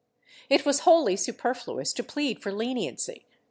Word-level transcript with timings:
^ 0.23 0.23
It 0.49 0.65
was 0.65 0.79
wholly 0.79 1.15
superfluous 1.15 1.93
to 1.93 2.03
plead 2.03 2.41
for 2.41 2.51
leniency. 2.51 3.27